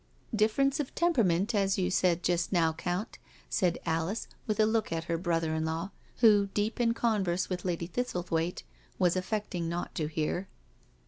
[0.21, 2.73] *' Difference of temperament, as you said jusf now.
[2.73, 3.19] Count,"
[3.51, 7.65] said Alice with a look at her brother in law, who, deep in converse with
[7.65, 8.63] Lady Thistlethwaite,
[8.97, 10.47] was affecting not to hear.